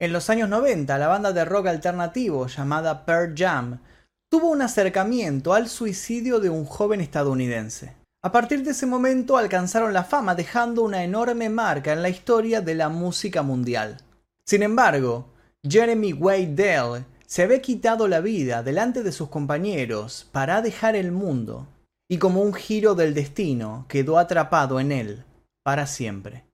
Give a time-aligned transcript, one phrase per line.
[0.00, 3.80] En los años 90, la banda de rock alternativo llamada Pearl Jam
[4.28, 7.96] tuvo un acercamiento al suicidio de un joven estadounidense.
[8.22, 12.60] A partir de ese momento alcanzaron la fama dejando una enorme marca en la historia
[12.60, 13.96] de la música mundial.
[14.44, 15.30] Sin embargo,
[15.68, 21.10] Jeremy Wade Dell se había quitado la vida delante de sus compañeros para dejar el
[21.10, 21.66] mundo
[22.08, 25.24] y como un giro del destino quedó atrapado en él
[25.64, 26.44] para siempre.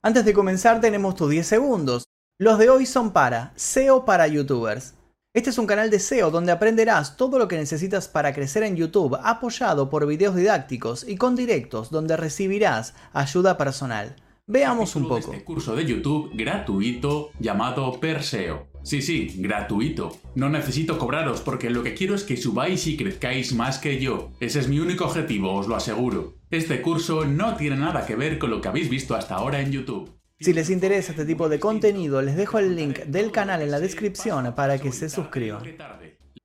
[0.00, 2.06] Antes de comenzar tenemos tus 10 segundos
[2.38, 4.94] los de hoy son para SEO para youtubers.
[5.32, 8.76] Este es un canal de SEO donde aprenderás todo lo que necesitas para crecer en
[8.76, 14.16] YouTube, apoyado por videos didácticos y con directos donde recibirás ayuda personal.
[14.46, 15.32] Veamos un poco.
[15.32, 18.68] Este curso de YouTube gratuito llamado Perseo.
[18.82, 20.16] Sí, sí, gratuito.
[20.34, 24.30] No necesito cobraros porque lo que quiero es que subáis y crezcáis más que yo.
[24.40, 26.34] Ese es mi único objetivo, os lo aseguro.
[26.50, 29.72] Este curso no tiene nada que ver con lo que habéis visto hasta ahora en
[29.72, 30.15] YouTube.
[30.38, 33.80] Si les interesa este tipo de contenido, les dejo el link del canal en la
[33.80, 35.62] descripción para que se suscriban.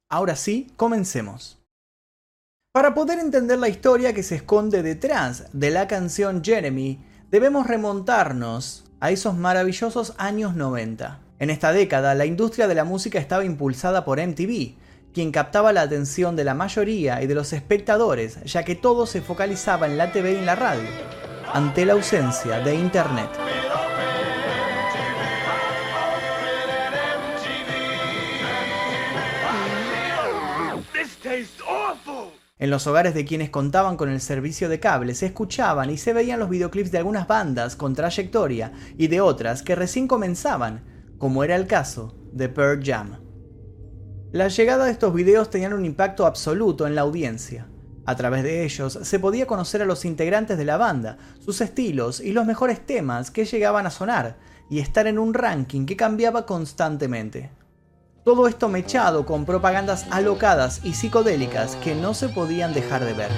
[0.09, 1.61] Ahora sí, comencemos.
[2.73, 8.85] Para poder entender la historia que se esconde detrás de la canción Jeremy, debemos remontarnos
[9.01, 11.19] a esos maravillosos años 90.
[11.39, 14.75] En esta década, la industria de la música estaba impulsada por MTV,
[15.13, 19.21] quien captaba la atención de la mayoría y de los espectadores, ya que todo se
[19.21, 20.87] focalizaba en la TV y en la radio,
[21.53, 23.29] ante la ausencia de Internet.
[32.61, 36.13] En los hogares de quienes contaban con el servicio de cable se escuchaban y se
[36.13, 40.83] veían los videoclips de algunas bandas con trayectoria y de otras que recién comenzaban,
[41.17, 43.19] como era el caso de Pearl Jam.
[44.31, 47.65] La llegada de estos videos tenían un impacto absoluto en la audiencia.
[48.05, 52.19] A través de ellos se podía conocer a los integrantes de la banda, sus estilos
[52.19, 54.37] y los mejores temas que llegaban a sonar,
[54.69, 57.49] y estar en un ranking que cambiaba constantemente.
[58.23, 63.31] Todo esto mechado con propagandas alocadas y psicodélicas que no se podían dejar de ver.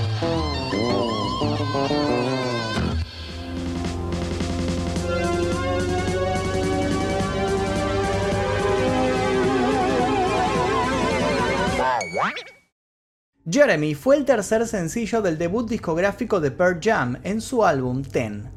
[13.49, 18.52] Jeremy fue el tercer sencillo del debut discográfico de Pearl Jam en su álbum Ten.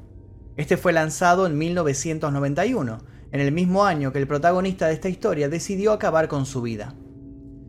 [0.57, 5.49] Este fue lanzado en 1991 en el mismo año que el protagonista de esta historia
[5.49, 6.95] decidió acabar con su vida.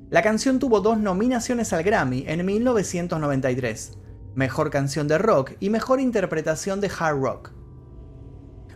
[0.09, 3.97] La canción tuvo dos nominaciones al Grammy en 1993,
[4.35, 7.51] Mejor Canción de Rock y Mejor Interpretación de Hard Rock.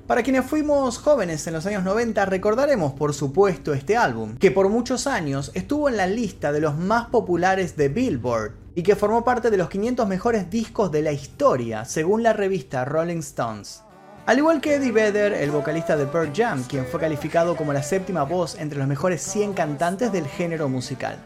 [0.08, 4.68] Para quienes fuimos jóvenes en los años 90 recordaremos por supuesto este álbum, que por
[4.68, 9.24] muchos años estuvo en la lista de los más populares de Billboard y que formó
[9.24, 13.84] parte de los 500 mejores discos de la historia según la revista Rolling Stones.
[14.28, 17.82] Al igual que Eddie Vedder, el vocalista de Pearl Jam, quien fue calificado como la
[17.82, 21.18] séptima voz entre los mejores 100 cantantes del género musical.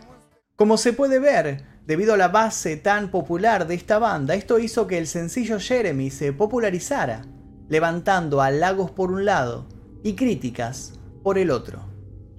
[0.55, 4.87] Como se puede ver, debido a la base tan popular de esta banda, esto hizo
[4.87, 7.23] que el sencillo Jeremy se popularizara,
[7.67, 9.67] levantando halagos por un lado
[10.01, 11.81] y críticas por el otro.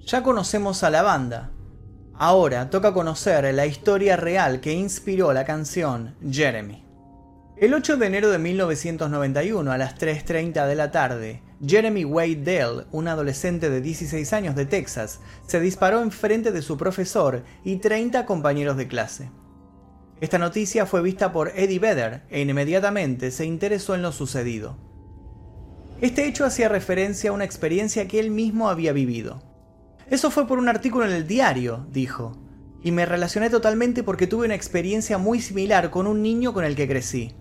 [0.07, 1.51] Ya conocemos a la banda,
[2.15, 6.86] ahora toca conocer la historia real que inspiró la canción Jeremy.
[7.59, 12.85] El 8 de enero de 1991 a las 3.30 de la tarde, Jeremy Wade Dell,
[12.91, 17.77] un adolescente de 16 años de Texas, se disparó en frente de su profesor y
[17.77, 19.31] 30 compañeros de clase.
[20.21, 24.77] Esta noticia fue vista por Eddie Vedder e inmediatamente se interesó en lo sucedido.
[25.99, 29.41] Este hecho hacía referencia a una experiencia que él mismo había vivido.
[30.11, 32.37] Eso fue por un artículo en el diario, dijo,
[32.83, 36.75] y me relacioné totalmente porque tuve una experiencia muy similar con un niño con el
[36.75, 37.33] que crecí.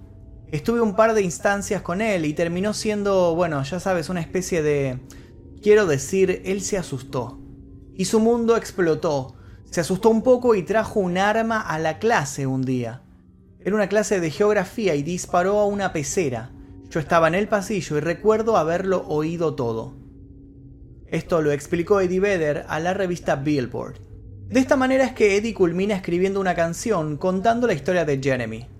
[0.52, 4.62] Estuve un par de instancias con él y terminó siendo, bueno, ya sabes, una especie
[4.62, 5.00] de...
[5.60, 7.40] Quiero decir, él se asustó.
[7.94, 9.34] Y su mundo explotó.
[9.70, 13.02] Se asustó un poco y trajo un arma a la clase un día.
[13.58, 16.52] Era una clase de geografía y disparó a una pecera.
[16.90, 19.96] Yo estaba en el pasillo y recuerdo haberlo oído todo.
[21.08, 23.98] Esto lo explicó Eddie Vedder a la revista Billboard.
[24.48, 28.75] De esta manera es que Eddie culmina escribiendo una canción contando la historia de Jeremy.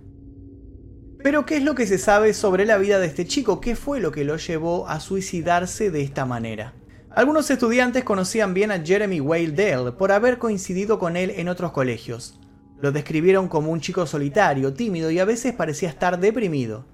[1.27, 3.61] Pero ¿qué es lo que se sabe sobre la vida de este chico?
[3.61, 6.73] ¿Qué fue lo que lo llevó a suicidarse de esta manera?
[7.11, 12.39] Algunos estudiantes conocían bien a Jeremy Whale por haber coincidido con él en otros colegios.
[12.81, 16.85] Lo describieron como un chico solitario, tímido y a veces parecía estar deprimido.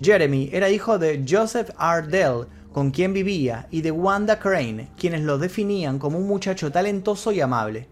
[0.00, 2.08] Jeremy era hijo de Joseph R.
[2.08, 7.32] Dell, con quien vivía, y de Wanda Crane, quienes lo definían como un muchacho talentoso
[7.32, 7.86] y amable.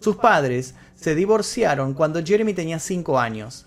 [0.00, 3.66] Sus padres se divorciaron cuando Jeremy tenía 5 años.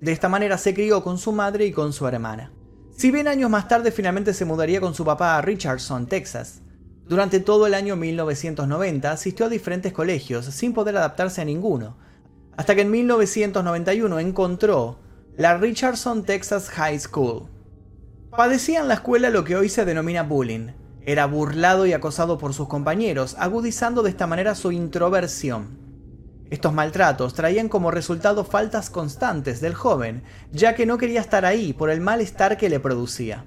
[0.00, 2.52] De esta manera se crió con su madre y con su hermana.
[2.96, 6.62] Si bien años más tarde finalmente se mudaría con su papá a Richardson, Texas,
[7.06, 11.98] Durante todo el año 1990 asistió a diferentes colegios sin poder adaptarse a ninguno,
[12.56, 14.98] hasta que en 1991 encontró
[15.36, 17.48] la Richardson Texas High School.
[18.30, 20.68] Padecía en la escuela lo que hoy se denomina bullying.
[21.02, 25.83] Era burlado y acosado por sus compañeros, agudizando de esta manera su introversión.
[26.50, 31.72] Estos maltratos traían como resultado faltas constantes del joven, ya que no quería estar ahí
[31.72, 33.44] por el malestar que le producía.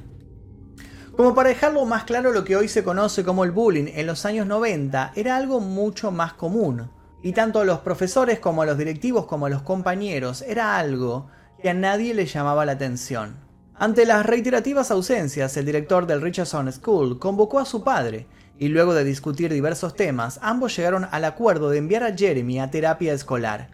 [1.16, 4.26] Como para dejarlo más claro, lo que hoy se conoce como el bullying en los
[4.26, 6.92] años 90 era algo mucho más común.
[7.24, 11.30] Y tanto a los profesores como a los directivos como a los compañeros era algo
[11.62, 13.38] que a nadie le llamaba la atención.
[13.74, 18.28] Ante las reiterativas ausencias, el director del Richardson School convocó a su padre
[18.60, 22.72] y luego de discutir diversos temas, ambos llegaron al acuerdo de enviar a Jeremy a
[22.72, 23.70] terapia escolar.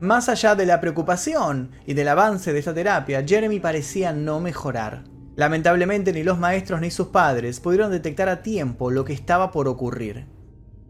[0.00, 5.04] Más allá de la preocupación y del avance de esta terapia, Jeremy parecía no mejorar.
[5.36, 9.68] Lamentablemente ni los maestros ni sus padres pudieron detectar a tiempo lo que estaba por
[9.68, 10.26] ocurrir.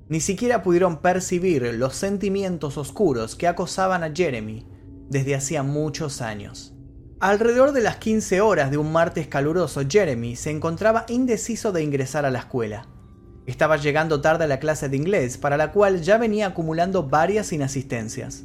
[0.08, 4.66] Ni siquiera pudieron percibir los sentimientos oscuros que acosaban a Jeremy
[5.08, 6.74] desde hacía muchos años.
[7.20, 12.26] Alrededor de las 15 horas de un martes caluroso, Jeremy se encontraba indeciso de ingresar
[12.26, 12.86] a la escuela.
[13.46, 17.52] Estaba llegando tarde a la clase de inglés, para la cual ya venía acumulando varias
[17.52, 18.44] inasistencias.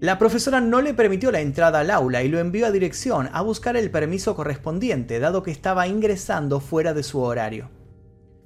[0.00, 3.42] La profesora no le permitió la entrada al aula y lo envió a dirección a
[3.42, 7.68] buscar el permiso correspondiente, dado que estaba ingresando fuera de su horario.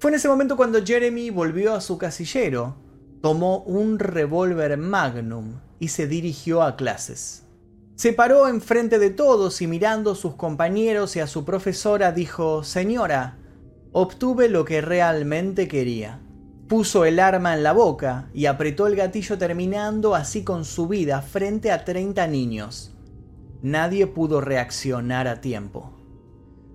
[0.00, 2.76] Fue en ese momento cuando Jeremy volvió a su casillero,
[3.22, 7.44] tomó un revólver Magnum y se dirigió a clases.
[7.94, 12.64] Se paró enfrente de todos y mirando a sus compañeros y a su profesora dijo,
[12.64, 13.38] Señora,
[13.96, 16.18] obtuve lo que realmente quería.
[16.66, 21.22] Puso el arma en la boca y apretó el gatillo terminando así con su vida
[21.22, 22.92] frente a 30 niños.
[23.62, 25.92] Nadie pudo reaccionar a tiempo.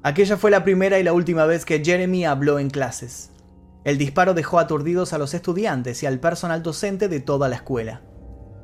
[0.01, 3.31] Aquella fue la primera y la última vez que Jeremy habló en clases.
[3.83, 8.01] El disparo dejó aturdidos a los estudiantes y al personal docente de toda la escuela.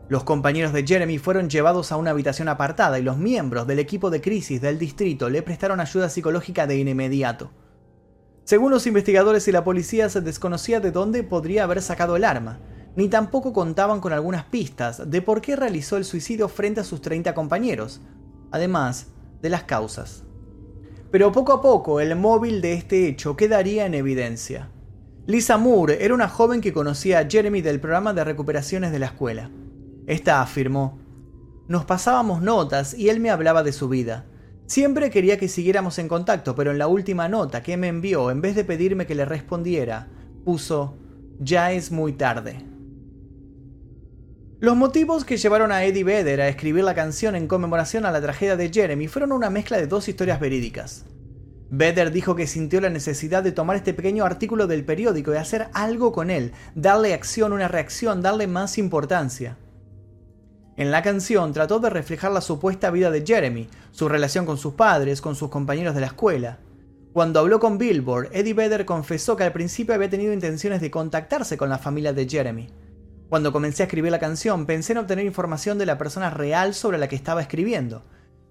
[0.08, 4.12] Los compañeros de Jeremy fueron llevados a una habitación apartada y los miembros del equipo
[4.12, 7.52] de crisis del distrito le prestaron ayuda psicológica de inmediato.
[8.46, 12.60] Según los investigadores y la policía se desconocía de dónde podría haber sacado el arma,
[12.96, 17.02] ni tampoco contaban con algunas pistas de por qué realizó el suicidio frente a sus
[17.02, 18.02] 30 compañeros,
[18.52, 19.08] además
[19.42, 20.24] de las causas.
[21.10, 24.70] Pero poco a poco el móvil de este hecho quedaría en evidencia.
[25.26, 29.08] Lisa Moore era una joven que conocía a Jeremy del programa de recuperaciones de la
[29.08, 29.50] escuela.
[30.06, 31.00] Esta afirmó,
[31.68, 34.26] Nos pasábamos notas y él me hablaba de su vida.
[34.68, 38.42] Siempre quería que siguiéramos en contacto, pero en la última nota que me envió, en
[38.42, 40.08] vez de pedirme que le respondiera,
[40.44, 40.98] puso,
[41.40, 42.66] Ya es muy tarde.
[44.60, 48.22] Los motivos que llevaron a Eddie Vedder a escribir la canción en conmemoración a la
[48.22, 51.06] tragedia de Jeremy fueron una mezcla de dos historias verídicas.
[51.70, 55.68] Vedder dijo que sintió la necesidad de tomar este pequeño artículo del periódico y hacer
[55.74, 59.58] algo con él, darle acción, una reacción, darle más importancia.
[60.78, 64.74] En la canción trató de reflejar la supuesta vida de Jeremy, su relación con sus
[64.74, 66.60] padres, con sus compañeros de la escuela.
[67.14, 71.56] Cuando habló con Billboard, Eddie Vedder confesó que al principio había tenido intenciones de contactarse
[71.56, 72.68] con la familia de Jeremy.
[73.30, 76.98] Cuando comencé a escribir la canción, pensé en obtener información de la persona real sobre
[76.98, 78.04] la que estaba escribiendo,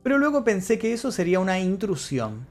[0.03, 2.47] pero luego pensé que eso sería una intrusión.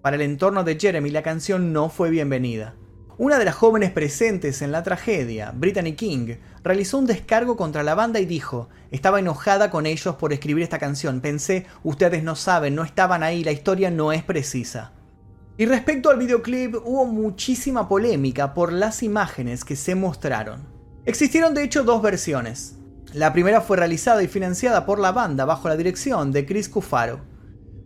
[0.00, 2.76] Para el entorno de Jeremy la canción no fue bienvenida.
[3.18, 7.94] Una de las jóvenes presentes en la tragedia, Brittany King, realizó un descargo contra la
[7.94, 12.74] banda y dijo, estaba enojada con ellos por escribir esta canción, pensé, ustedes no saben,
[12.74, 14.92] no estaban ahí, la historia no es precisa.
[15.56, 20.66] Y respecto al videoclip, hubo muchísima polémica por las imágenes que se mostraron.
[21.06, 22.74] Existieron de hecho dos versiones.
[23.14, 27.20] La primera fue realizada y financiada por la banda bajo la dirección de Chris Cufaro.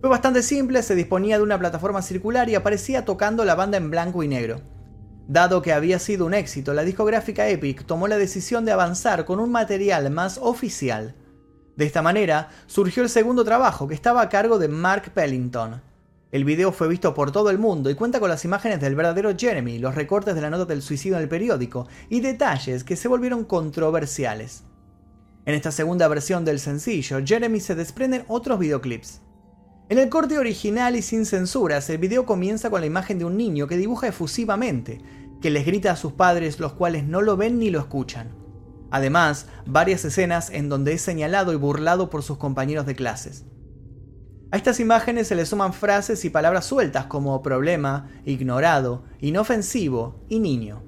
[0.01, 3.91] Fue bastante simple, se disponía de una plataforma circular y aparecía tocando la banda en
[3.91, 4.80] blanco y negro.
[5.29, 9.41] Dado que había sido un éxito, la discográfica Epic tomó la decisión de avanzar con
[9.41, 11.15] un material más oficial.
[11.77, 15.81] De esta manera, surgió el segundo trabajo, que estaba a cargo de Mark Pellington.
[16.33, 19.37] El video fue visto por todo el mundo y cuenta con las imágenes del verdadero
[19.37, 23.09] Jeremy, los recortes de la nota del suicidio en el periódico y detalles que se
[23.09, 24.65] volvieron controversiales.
[25.45, 29.23] En esta segunda versión del sencillo, Jeremy se desprenden otros videoclips.
[29.91, 33.37] En el corte original y sin censuras, el video comienza con la imagen de un
[33.37, 35.03] niño que dibuja efusivamente,
[35.43, 38.31] que les grita a sus padres los cuales no lo ven ni lo escuchan.
[38.93, 43.47] Además, varias escenas en donde es señalado y burlado por sus compañeros de clases.
[44.53, 50.39] A estas imágenes se le suman frases y palabras sueltas como problema, ignorado, inofensivo y
[50.39, 50.85] niño.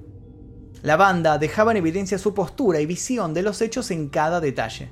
[0.82, 4.90] La banda dejaba en evidencia su postura y visión de los hechos en cada detalle.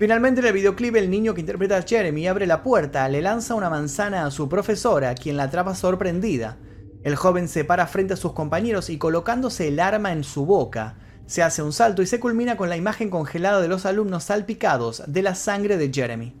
[0.00, 3.54] Finalmente en el videoclip el niño que interpreta a Jeremy abre la puerta, le lanza
[3.54, 6.56] una manzana a su profesora, quien la atrapa sorprendida,
[7.02, 10.96] El joven se para frente a sus compañeros y colocándose el arma en su boca,
[11.26, 15.02] se hace un salto y se culmina con la imagen congelada de los alumnos salpicados
[15.06, 16.34] de la sangre de Jeremy.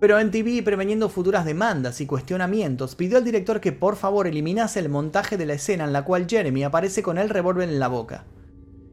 [0.00, 4.80] Pero en TV, preveniendo futuras demandas y cuestionamientos, pidió al director que por favor eliminase
[4.80, 7.88] el montaje de la escena en la cual Jeremy aparece con el revólver en la
[7.88, 8.24] boca.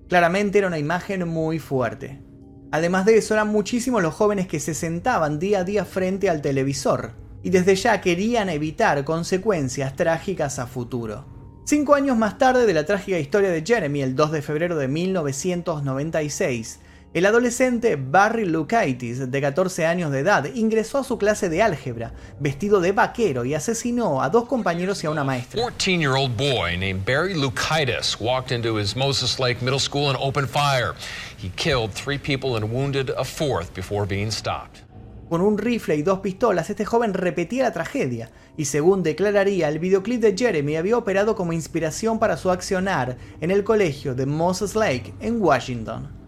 [0.10, 2.33] Claramente era una imagen muy fuerte.
[2.74, 6.42] Además de eso, eran muchísimos los jóvenes que se sentaban día a día frente al
[6.42, 7.12] televisor,
[7.44, 11.24] y desde ya querían evitar consecuencias trágicas a futuro.
[11.66, 14.88] Cinco años más tarde de la trágica historia de Jeremy, el 2 de febrero de
[14.88, 16.80] 1996,
[17.14, 22.14] el adolescente Barry Lukaitis, de 14 años de edad, ingresó a su clase de álgebra,
[22.40, 25.62] vestido de vaquero, y asesinó a dos compañeros y a una maestra.
[25.62, 30.96] 14-year-old boy named Barry Lukaitis walked into his Moses Lake Middle School and opened fire.
[31.38, 34.82] He killed three people and wounded a fourth before being stopped.
[35.30, 39.78] Con un rifle y dos pistolas, este joven repetía la tragedia, y según declararía, el
[39.78, 44.76] videoclip de Jeremy había operado como inspiración para su accionar en el colegio de Moses
[44.76, 46.23] Lake, en Washington.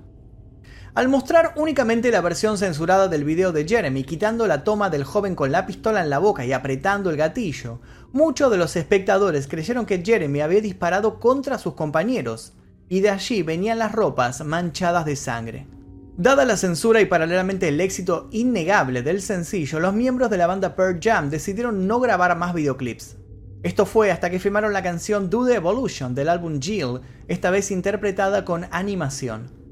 [0.96, 5.36] Al mostrar únicamente la versión censurada del video de Jeremy, quitando la toma del joven
[5.36, 7.82] con la pistola en la boca y apretando el gatillo,
[8.14, 12.54] muchos de los espectadores creyeron que Jeremy había disparado contra sus compañeros,
[12.88, 15.68] y de allí venían las ropas manchadas de sangre.
[16.16, 20.78] Dada la censura y paralelamente el éxito innegable del sencillo, los miembros de la banda
[20.78, 23.18] Pearl Jam decidieron no grabar más videoclips.
[23.64, 27.70] Esto fue hasta que firmaron la canción Do the Evolution del álbum Jill, esta vez
[27.70, 29.65] interpretada con animación.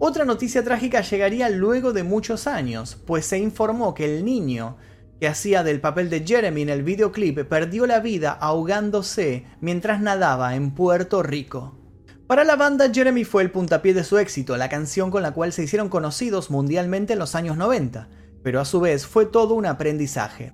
[0.00, 4.76] Otra noticia trágica llegaría luego de muchos años, pues se informó que el niño
[5.20, 10.54] que hacía del papel de Jeremy en el videoclip perdió la vida ahogándose mientras nadaba
[10.54, 11.74] en Puerto Rico.
[12.28, 15.52] Para la banda, Jeremy fue el puntapié de su éxito, la canción con la cual
[15.52, 18.08] se hicieron conocidos mundialmente en los años 90,
[18.44, 20.52] pero a su vez fue todo un aprendizaje.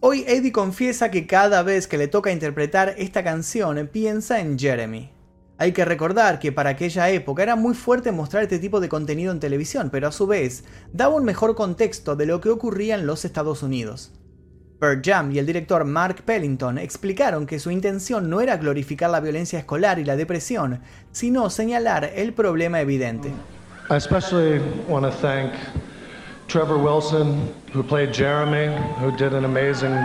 [0.00, 5.13] Hoy Eddie confiesa que cada vez que le toca interpretar esta canción piensa en Jeremy.
[5.56, 9.30] Hay que recordar que para aquella época era muy fuerte mostrar este tipo de contenido
[9.30, 13.06] en televisión, pero a su vez daba un mejor contexto de lo que ocurría en
[13.06, 14.12] los Estados Unidos.
[14.80, 19.20] Pearl Jam y el director Mark Pellington explicaron que su intención no era glorificar la
[19.20, 20.80] violencia escolar y la depresión,
[21.12, 23.28] sino señalar el problema evidente.
[23.88, 25.52] I especially want to thank
[26.48, 29.96] Trevor Wilson, who played Jeremy, who did an amazing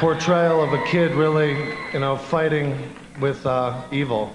[0.00, 1.54] portrayal of a kid really,
[1.92, 2.74] you know, fighting
[3.20, 4.32] with uh, evil.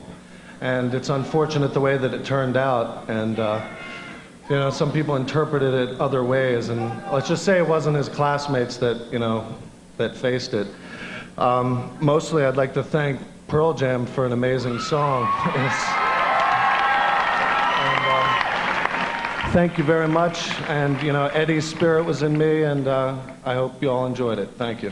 [0.62, 3.10] and it's unfortunate the way that it turned out.
[3.10, 3.68] And uh,
[4.50, 6.80] you know, some people interpreted it other ways, and
[7.12, 9.56] let's just say it wasn't his classmates that you know
[9.98, 10.68] that faced it.
[11.38, 15.24] Um, mostly, I'd like to thank Pearl Jam for an amazing song.
[15.56, 15.72] and,
[18.08, 23.18] uh, thank you very much, and you know, Eddie's spirit was in me, and uh,
[23.44, 24.50] I hope you all enjoyed it.
[24.58, 24.92] Thank you.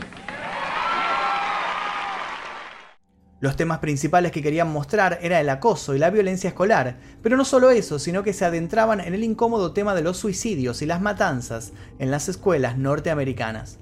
[3.44, 7.44] Los temas principales que querían mostrar era el acoso y la violencia escolar, pero no
[7.44, 11.02] solo eso, sino que se adentraban en el incómodo tema de los suicidios y las
[11.02, 13.80] matanzas en las escuelas norteamericanas.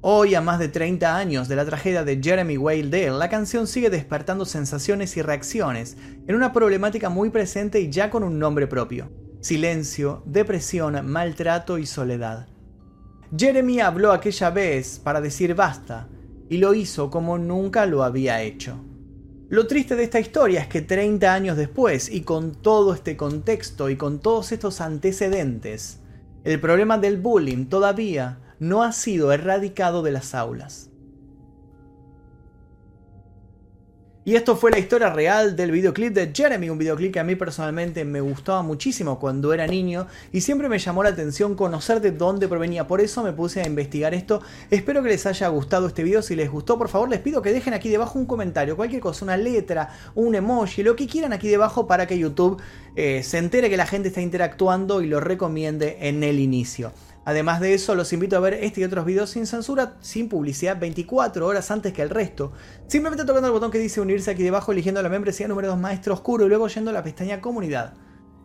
[0.00, 3.90] Hoy, a más de 30 años de la tragedia de Jeremy Whale la canción sigue
[3.90, 9.10] despertando sensaciones y reacciones en una problemática muy presente y ya con un nombre propio.
[9.42, 12.48] Silencio, depresión, maltrato y soledad.
[13.36, 16.08] Jeremy habló aquella vez para decir basta,
[16.48, 18.78] y lo hizo como nunca lo había hecho.
[19.48, 23.90] Lo triste de esta historia es que 30 años después, y con todo este contexto
[23.90, 26.00] y con todos estos antecedentes,
[26.42, 30.90] el problema del bullying todavía no ha sido erradicado de las aulas.
[34.26, 37.36] Y esto fue la historia real del videoclip de Jeremy, un videoclip que a mí
[37.36, 42.10] personalmente me gustaba muchísimo cuando era niño y siempre me llamó la atención conocer de
[42.10, 42.88] dónde provenía.
[42.88, 44.42] Por eso me puse a investigar esto.
[44.68, 46.22] Espero que les haya gustado este video.
[46.22, 49.24] Si les gustó, por favor les pido que dejen aquí debajo un comentario, cualquier cosa,
[49.24, 52.60] una letra, un emoji, lo que quieran aquí debajo para que YouTube
[52.96, 56.90] eh, se entere que la gente está interactuando y lo recomiende en el inicio.
[57.26, 60.78] Además de eso, los invito a ver este y otros videos sin censura, sin publicidad,
[60.78, 62.52] 24 horas antes que el resto.
[62.86, 66.14] Simplemente tocando el botón que dice unirse aquí debajo, eligiendo la membresía número 2 Maestro
[66.14, 67.94] Oscuro y luego yendo a la pestaña Comunidad.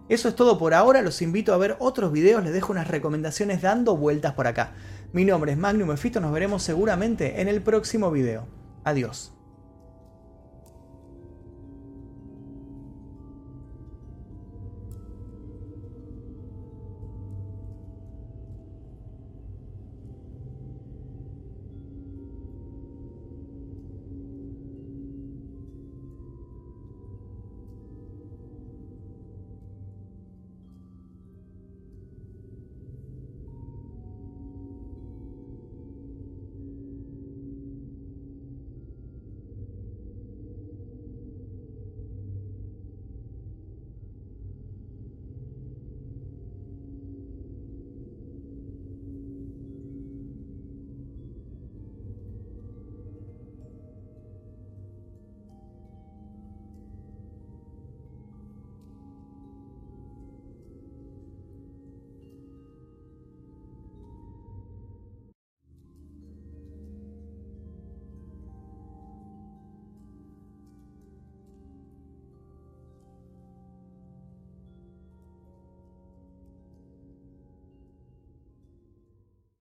[0.10, 3.62] Eso es todo por ahora, los invito a ver otros videos, les dejo unas recomendaciones
[3.62, 4.74] dando vueltas por acá.
[5.14, 8.48] Mi nombre es Magnum Efito, nos veremos seguramente en el próximo video.
[8.84, 9.32] Adiós.